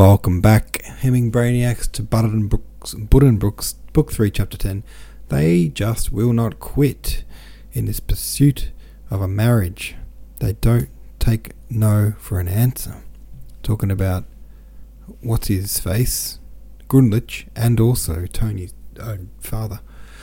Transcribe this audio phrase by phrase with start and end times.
[0.00, 4.82] Welcome back, Hemming Brainiacs, to Buddenbrooks, Buddenbrooks, Book 3, Chapter 10.
[5.28, 7.22] They just will not quit
[7.74, 8.70] in this pursuit
[9.10, 9.96] of a marriage.
[10.38, 13.02] They don't take no for an answer.
[13.62, 14.24] Talking about
[15.20, 16.38] what's his face,
[16.88, 19.80] Grunlich, and also Tony's own father.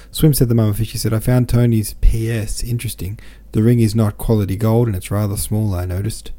[0.10, 3.20] Swim said the mama fishy said, I found Tony's PS interesting.
[3.52, 6.32] The ring is not quality gold and it's rather small, I noticed.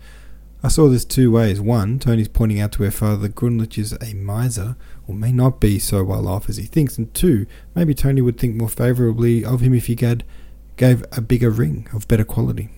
[0.62, 1.60] I saw this two ways.
[1.60, 5.60] One, Tony's pointing out to her father that Grunlich is a miser, or may not
[5.60, 6.98] be so well off as he thinks.
[6.98, 7.46] And two,
[7.76, 10.24] maybe Tony would think more favourably of him if he had,
[10.76, 12.70] gave a bigger ring of better quality.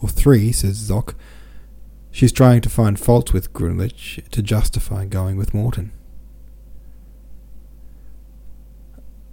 [0.00, 1.14] Or three, says Zoc,
[2.10, 5.92] she's trying to find faults with Grunlich to justify going with Morton.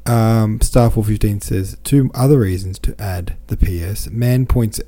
[0.08, 4.08] Um, Star415 says, two other reasons to add the PS.
[4.12, 4.80] Man points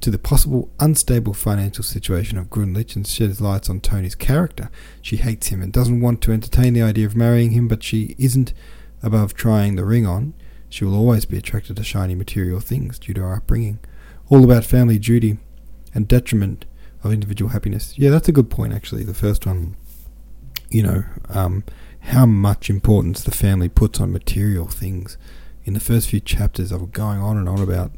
[0.00, 4.70] to the possible unstable financial situation of Grunlich and sheds light on Tony's character.
[5.02, 8.14] She hates him and doesn't want to entertain the idea of marrying him, but she
[8.18, 8.52] isn't
[9.02, 10.34] above trying the ring on.
[10.68, 13.80] She will always be attracted to shiny material things due to her upbringing.
[14.28, 15.38] All about family duty
[15.94, 16.64] and detriment
[17.02, 17.94] of individual happiness.
[17.98, 19.04] Yeah, that's a good point, actually.
[19.04, 19.76] The first one,
[20.70, 21.64] you know, um,
[22.00, 25.18] how much importance the family puts on material things.
[25.64, 27.92] In the first few chapters, I was going on and on about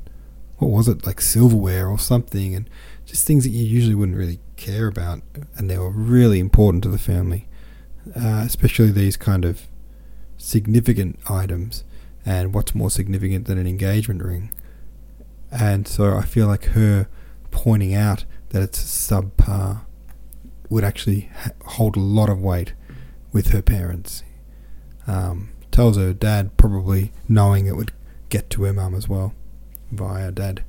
[0.63, 2.69] what was it like silverware or something, and
[3.05, 5.23] just things that you usually wouldn't really care about,
[5.57, 7.49] and they were really important to the family,
[8.17, 9.63] uh, especially these kind of
[10.37, 11.85] significant items.
[12.25, 14.53] And what's more significant than an engagement ring?
[15.51, 17.09] And so I feel like her
[17.51, 19.81] pointing out that it's subpar
[20.71, 21.31] would actually
[21.67, 22.75] hold a lot of weight
[23.33, 24.23] with her parents.
[25.07, 27.93] Um, tells her dad probably knowing it would
[28.29, 29.35] get to her mum as well
[29.93, 30.65] via dad.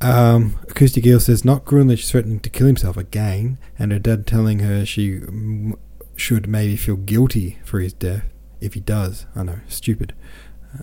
[0.00, 4.60] Um, Acoustic Eel says not Grunlich threatening to kill himself again, and her dad telling
[4.60, 5.76] her she m-
[6.16, 8.24] should maybe feel guilty for his death
[8.60, 9.26] if he does.
[9.36, 10.14] I know, stupid.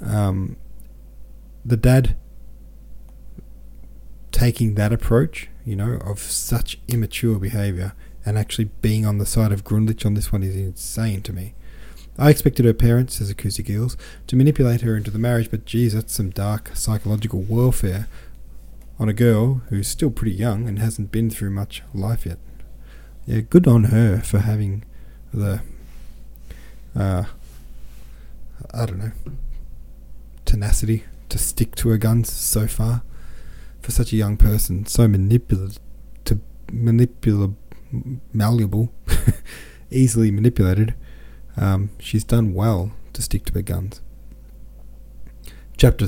[0.02, 0.58] Um,
[1.66, 2.16] the dad
[4.32, 7.94] taking that approach, you know, of such immature behaviour
[8.26, 11.54] and actually being on the side of Grunlich on this one is insane to me.
[12.22, 13.34] I expected her parents, says
[13.68, 18.08] Eels, to manipulate her into the marriage, but geez, that's some dark psychological warfare
[19.00, 22.38] on a girl who's still pretty young and hasn't been through much life yet.
[23.26, 24.84] Yeah, good on her for having
[25.34, 25.62] the,
[26.96, 27.24] uh,
[28.72, 29.14] I don't know,
[30.46, 33.02] tenacity to stick to her guns so far.
[33.82, 35.80] For such a young person, so manipulative,
[36.26, 37.56] to manipulable,
[38.32, 38.94] malleable,
[39.90, 40.94] easily manipulated.
[41.58, 44.02] Um, she's done well to stick to her guns.
[45.78, 46.08] Chapter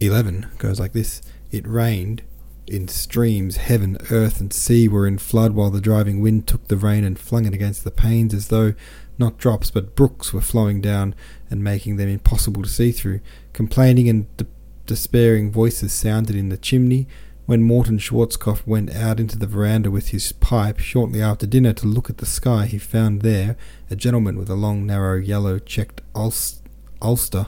[0.00, 2.22] 11 goes like this It rained
[2.66, 6.76] in streams, heaven, earth, and sea were in flood, while the driving wind took the
[6.76, 8.74] rain and flung it against the panes as though
[9.18, 11.14] not drops but brooks were flowing down
[11.50, 13.20] and making them impossible to see through.
[13.52, 14.46] Complaining and de-
[14.86, 17.06] despairing voices sounded in the chimney,
[17.46, 21.86] when Morton Schwarzkopf went out into the veranda with his pipe shortly after dinner to
[21.86, 23.56] look at the sky, he found there
[23.90, 27.46] a gentleman with a long, narrow, yellow checked ulster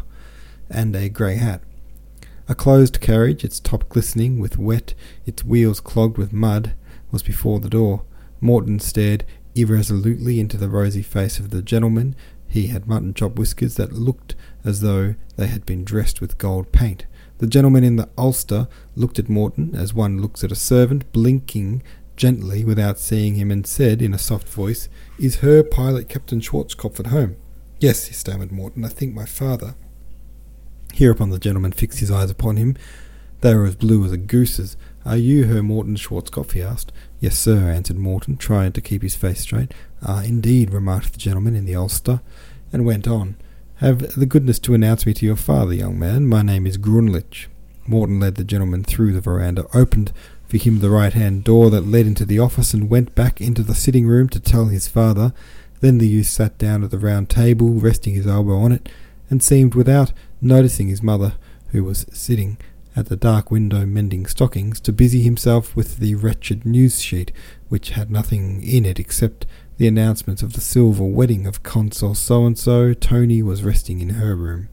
[0.68, 1.62] and a grey hat.
[2.48, 6.74] A closed carriage, its top glistening with wet, its wheels clogged with mud,
[7.10, 8.04] was before the door.
[8.40, 9.24] Morton stared
[9.54, 12.14] irresolutely into the rosy face of the gentleman.
[12.46, 14.34] He had mutton chop whiskers that looked
[14.66, 17.06] as though they had been dressed with gold paint.
[17.38, 21.82] The gentleman in the ulster looked at Morton as one looks at a servant, blinking
[22.16, 24.88] gently without seeing him, and said in a soft voice,
[25.18, 27.36] Is Herr pilot Captain Schwarzkopf at home?
[27.78, 28.84] Yes, he stammered Morton.
[28.84, 29.74] I think my father.
[30.94, 32.76] Hereupon the gentleman fixed his eyes upon him.
[33.42, 34.78] They were as blue as a goose's.
[35.04, 36.52] Are you Herr Morton Schwarzkopf?
[36.52, 36.90] he asked.
[37.20, 39.72] Yes, sir, answered Morton, trying to keep his face straight.
[40.02, 42.22] Ah, indeed, remarked the gentleman in the ulster,
[42.72, 43.36] and went on.
[43.80, 46.26] Have the goodness to announce me to your father, young man.
[46.26, 47.48] My name is Grunlich.
[47.86, 50.14] Morton led the gentleman through the veranda, opened
[50.48, 53.62] for him the right hand door that led into the office, and went back into
[53.62, 55.34] the sitting room to tell his father.
[55.80, 58.88] Then the youth sat down at the round table, resting his elbow on it,
[59.28, 61.34] and seemed without noticing his mother,
[61.72, 62.56] who was sitting
[62.96, 67.30] at the dark window mending stockings, to busy himself with the wretched news sheet,
[67.68, 69.44] which had nothing in it except
[69.78, 74.10] the announcement of the silver wedding of Consul so and so, Tony was resting in
[74.10, 74.68] her room.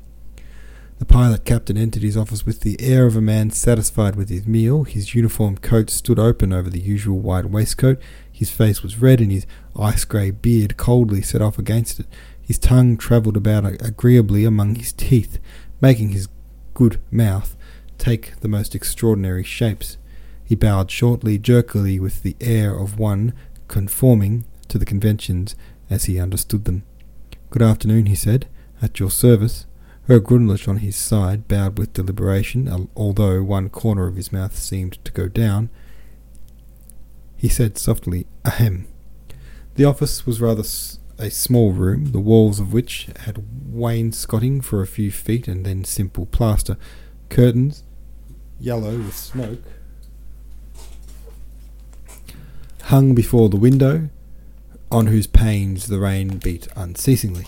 [0.99, 4.47] The pilot captain entered his office with the air of a man satisfied with his
[4.47, 4.83] meal.
[4.83, 7.99] His uniform coat stood open over the usual white waistcoat.
[8.31, 9.45] His face was red, and his
[9.77, 12.05] ice grey beard coldly set off against it.
[12.41, 15.39] His tongue travelled about agreeably among his teeth,
[15.81, 16.29] making his
[16.73, 17.57] good mouth
[17.97, 19.97] take the most extraordinary shapes.
[20.45, 23.33] He bowed shortly, jerkily, with the air of one
[23.67, 25.55] conforming to the conventions
[25.87, 26.81] as he understood them.
[27.51, 28.47] Good afternoon, he said.
[28.81, 29.67] At your service.
[30.07, 34.93] Herr Grunlich on his side bowed with deliberation, although one corner of his mouth seemed
[35.05, 35.69] to go down.
[37.37, 38.87] He said softly, Ahem.
[39.75, 40.63] The office was rather
[41.19, 45.83] a small room, the walls of which had wainscoting for a few feet and then
[45.83, 46.77] simple plaster,
[47.29, 47.83] curtains,
[48.59, 49.61] yellow with smoke,
[52.85, 54.09] hung before the window,
[54.93, 57.47] on whose panes the rain beat unceasingly.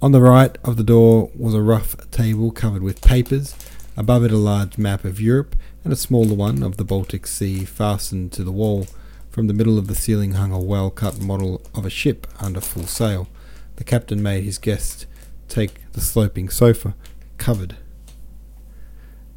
[0.00, 3.54] On the right of the door was a rough table covered with papers,
[3.94, 5.54] above it a large map of Europe,
[5.84, 8.86] and a smaller one of the Baltic Sea fastened to the wall.
[9.28, 12.60] From the middle of the ceiling hung a well cut model of a ship under
[12.60, 13.28] full sail.
[13.76, 15.06] The captain made his guest
[15.48, 16.94] take the sloping sofa,
[17.36, 17.76] covered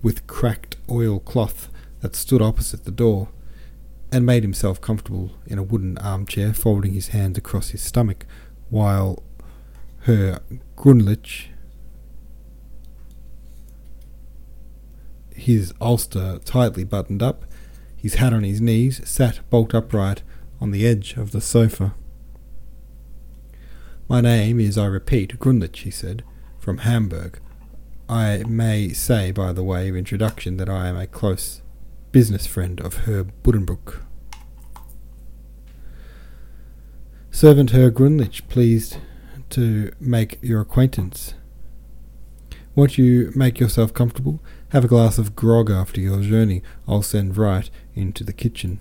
[0.01, 1.69] with cracked oil cloth,
[2.00, 3.30] that stood opposite the door,
[4.12, 8.25] and made himself comfortable in a wooden armchair, folding his hands across his stomach,
[8.69, 9.24] while
[10.02, 10.40] Herr
[10.75, 11.48] Grunlich,
[15.34, 17.46] his ulster tightly buttoned up,
[17.96, 20.24] his hat on his knees, sat bolt upright
[20.60, 21.94] on the edge of the sofa.
[24.10, 26.24] My name is, I repeat, Grunlich, he said,
[26.60, 27.40] from Hamburg.
[28.10, 31.62] I may say, by the way of introduction, that I am a close
[32.12, 34.02] business friend of Herr Buddenbrook.
[37.31, 38.98] Servant Herr Grunlich, pleased
[39.52, 41.36] to make your acquaintance.
[42.75, 44.42] Won't you make yourself comfortable?
[44.69, 46.62] Have a glass of grog after your journey.
[46.86, 48.80] I'll send right into the kitchen.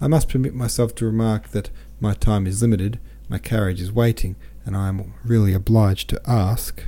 [0.00, 4.36] I must permit myself to remark that my time is limited, my carriage is waiting,
[4.64, 6.84] and I am really obliged to ask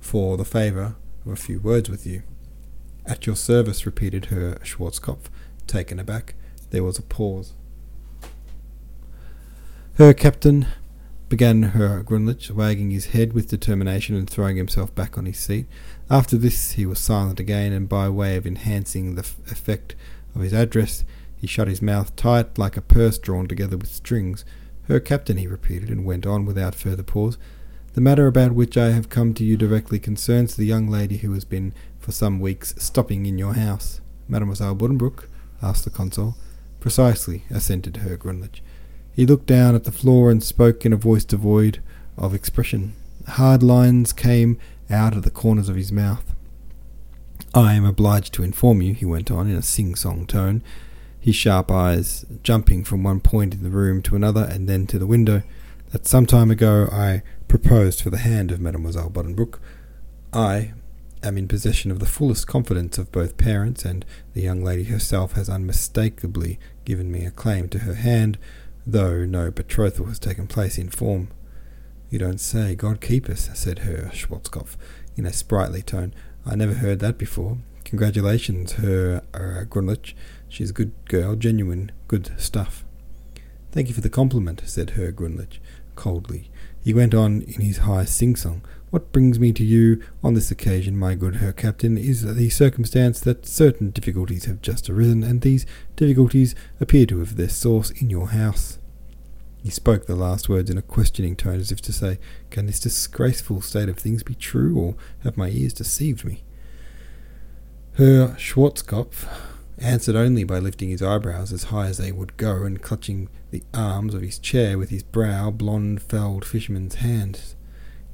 [0.00, 0.96] for the favour
[1.26, 2.22] of a few words with you.
[3.04, 5.28] At your service, repeated Herr Schwarzkopf,
[5.66, 6.34] taken aback.
[6.70, 7.54] There was a pause.
[9.98, 10.66] Herr Captain,
[11.32, 15.66] began Herr Grunlich, wagging his head with determination and throwing himself back on his seat.
[16.10, 19.94] After this he was silent again, and by way of enhancing the f- effect
[20.34, 21.04] of his address,
[21.34, 24.44] he shut his mouth tight like a purse drawn together with strings.
[24.88, 27.38] Herr Captain, he repeated, and went on without further pause.
[27.94, 31.34] The matter about which I have come to you directly concerns the young lady who
[31.34, 34.00] has been for some weeks stopping in your house.
[34.28, 35.28] Mademoiselle Buddenbrook?
[35.62, 36.36] asked the consul.
[36.80, 38.60] Precisely, assented Herr Grunlich.
[39.14, 41.80] He looked down at the floor and spoke in a voice devoid
[42.16, 42.94] of expression.
[43.28, 44.58] Hard lines came
[44.90, 46.34] out of the corners of his mouth.
[47.54, 50.62] I am obliged to inform you, he went on in a sing song tone,
[51.20, 54.98] his sharp eyes jumping from one point in the room to another and then to
[54.98, 55.42] the window,
[55.92, 59.58] that some time ago I proposed for the hand of Mademoiselle Buddenbrook.
[60.32, 60.72] I
[61.22, 64.04] am in possession of the fullest confidence of both parents, and
[64.34, 68.38] the young lady herself has unmistakably given me a claim to her hand
[68.86, 71.28] though no betrothal has taken place in form.
[72.10, 74.76] You don't say, God keep us, said Herr Schwarzkopf
[75.16, 76.14] in a sprightly tone.
[76.44, 77.58] I never heard that before.
[77.84, 80.14] Congratulations, Herr uh, Grunlich.
[80.48, 82.84] She's a good girl, genuine, good stuff.
[83.70, 85.58] Thank you for the compliment, said Herr Grunlich,
[86.02, 86.50] coldly.
[86.82, 88.64] He went on in his high sing-song.
[88.90, 93.20] What brings me to you on this occasion, my good Herr Captain, is the circumstance
[93.20, 95.64] that certain difficulties have just arisen, and these
[95.94, 98.80] difficulties appear to have their source in your house.
[99.62, 102.18] He spoke the last words in a questioning tone, as if to say,
[102.50, 106.42] Can this disgraceful state of things be true, or have my ears deceived me?
[107.96, 109.28] Herr Schwarzkopf
[109.78, 113.62] answered only by lifting his eyebrows as high as they would go, and clutching the
[113.74, 117.56] arms of his chair with his brow, blond felled fisherman's hands.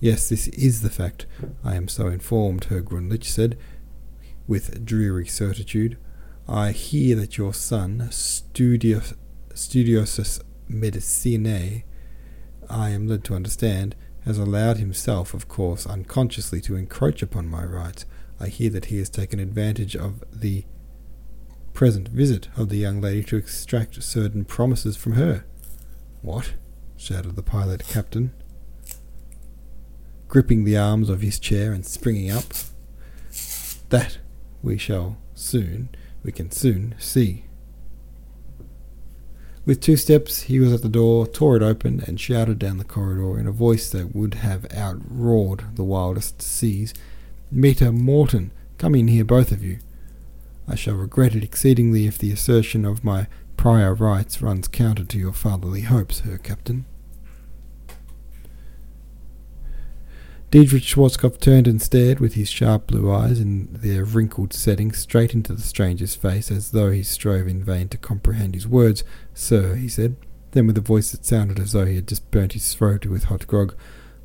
[0.00, 1.26] Yes, this is the fact,
[1.64, 3.58] I am so informed, Herr Grunlich said,
[4.46, 5.98] with dreary certitude.
[6.46, 9.14] I hear that your son, Studios,
[9.52, 11.84] Studiosus Medicinae,
[12.70, 17.64] I am led to understand, has allowed himself, of course, unconsciously to encroach upon my
[17.64, 18.06] rights.
[18.38, 20.64] I hear that he has taken advantage of the
[21.78, 25.44] present visit of the young lady to extract certain promises from her.
[26.22, 26.54] What?
[26.96, 28.32] shouted the pilot captain
[30.26, 32.42] gripping the arms of his chair and springing up.
[33.90, 34.18] That
[34.60, 35.90] we shall soon,
[36.24, 37.44] we can soon see.
[39.64, 42.84] With two steps, he was at the door, tore it open, and shouted down the
[42.84, 46.92] corridor in a voice that would have outroared the wildest seas
[47.52, 49.78] Meta Morton, come in here, both of you.
[50.68, 55.18] I shall regret it exceedingly if the assertion of my prior rights runs counter to
[55.18, 56.84] your fatherly hopes, Herr Captain.
[60.50, 65.34] Diedrich Schwarzkopf turned and stared with his sharp blue eyes in their wrinkled setting straight
[65.34, 69.04] into the stranger's face as though he strove in vain to comprehend his words.
[69.34, 70.16] Sir, he said,
[70.52, 73.24] then with a voice that sounded as though he had just burnt his throat with
[73.24, 73.74] hot grog,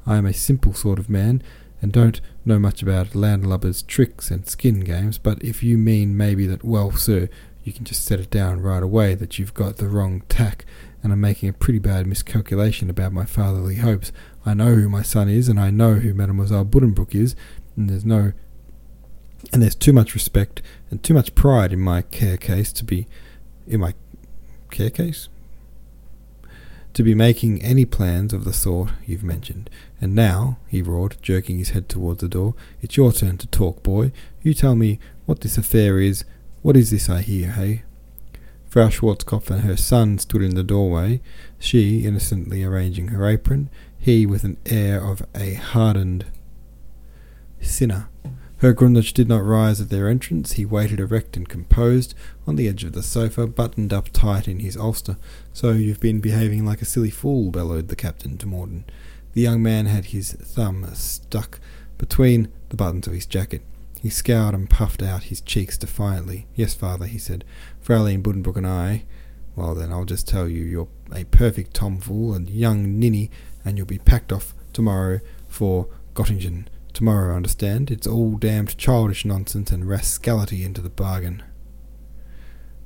[0.06, 1.44] I am a simple sort of man,
[1.84, 6.48] and don't know much about landlubbers' tricks and skin games, but if you mean maybe
[6.48, 7.28] that, well, sir,
[7.66, 10.64] you can just set it down right away that you've got the wrong tack,
[11.04, 14.14] and I'm making a pretty bad miscalculation about my fatherly hopes.
[14.46, 17.36] I know who my son is, and I know who Mademoiselle Buddenbrook is,
[17.76, 18.32] and there's no
[19.52, 23.08] and there's too much respect and too much pride in my care case to be
[23.68, 23.94] in my
[24.72, 25.28] care case
[26.94, 29.70] to be making any plans of the sort you've mentioned.
[30.00, 33.82] And now, he roared, jerking his head towards the door, it's your turn to talk,
[33.84, 34.12] boy.
[34.42, 36.24] You tell me what this affair is.
[36.62, 37.84] What is this I hear, hey?
[38.68, 41.22] Frau Schwarzkopf and her son stood in the doorway,
[41.60, 43.70] she innocently arranging her apron,
[44.00, 46.26] he with an air of a hardened
[47.62, 48.10] sinner.
[48.64, 50.54] Herr Grunlich did not rise at their entrance.
[50.54, 52.16] He waited erect and composed
[52.48, 55.18] on the edge of the sofa, buttoned up tight in his ulster.
[55.52, 58.86] So you've been behaving like a silly fool, bellowed the captain to Morton.
[59.34, 61.60] The young man had his thumb stuck
[61.98, 63.64] between the buttons of his jacket.
[64.02, 66.48] He scowled and puffed out his cheeks defiantly.
[66.56, 67.44] Yes, father, he said.
[67.82, 69.04] Fraulein Buddenbrook and I.
[69.58, 73.30] Well, then, I'll just tell you, you're a perfect tomfool and young ninny,
[73.66, 76.68] and you'll be packed off tomorrow for Gottingen.
[76.94, 77.90] Tomorrow, understand?
[77.90, 81.42] It's all damned childish nonsense and rascality into the bargain.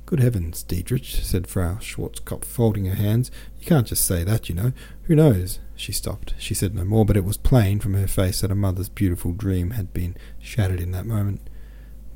[0.06, 3.30] Good heavens, Diedrich, said Frau Schwarzkopf, folding her hands.
[3.60, 4.72] You can't just say that, you know.
[5.02, 5.60] Who knows?
[5.76, 6.32] She stopped.
[6.38, 9.32] She said no more, but it was plain from her face that a mother's beautiful
[9.32, 11.42] dream had been shattered in that moment.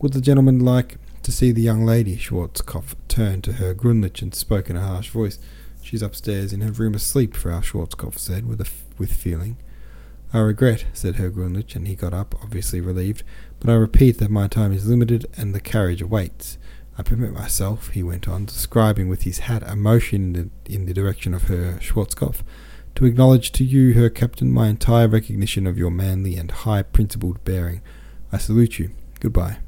[0.01, 2.17] Would the gentleman like to see the young lady?
[2.17, 5.39] Schwarzkopf turned to Herr Grunlich and spoke in a harsh voice.
[5.83, 9.59] She's upstairs in her room asleep, Frau Schwarzkopf said with, a f- with feeling.
[10.35, 13.23] I regret, said Herr Grunlich, and he got up, obviously relieved,
[13.61, 16.57] but I repeat that my time is limited and the carriage awaits.
[16.97, 20.87] I permit myself, he went on, describing with his hat a motion in the, in
[20.87, 22.43] the direction of Herr Schwarzkopf,
[22.95, 27.45] to acknowledge to you, Herr Captain, my entire recognition of your manly and high principled
[27.45, 27.83] bearing.
[28.31, 28.91] I salute you.
[29.21, 29.59] Goodbye.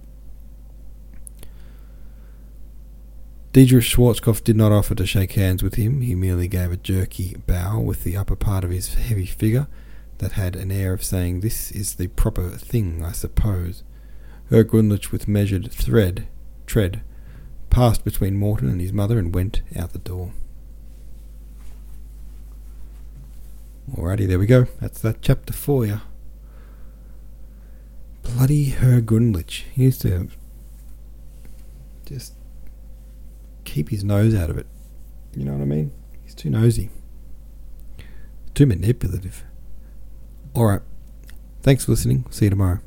[3.52, 6.00] Diedrich Schwarzkopf did not offer to shake hands with him.
[6.00, 9.68] He merely gave a jerky bow with the upper part of his heavy figure
[10.18, 13.82] that had an air of saying, This is the proper thing, I suppose.
[14.50, 16.28] Herr Grunlich, with measured thread,
[16.66, 17.02] tread,
[17.70, 20.32] passed between Morton and his mother and went out the door.
[23.92, 24.66] Alrighty, there we go.
[24.80, 26.00] That's that chapter for you.
[28.22, 29.64] Bloody Herr Grunlich.
[29.72, 30.28] He used to
[32.06, 32.34] just
[33.64, 34.66] keep his nose out of it.
[35.34, 35.92] You know what I mean?
[36.22, 36.90] He's too nosy.
[38.54, 39.44] Too manipulative.
[40.54, 40.80] All right.
[41.62, 42.26] Thanks for listening.
[42.30, 42.80] See you tomorrow.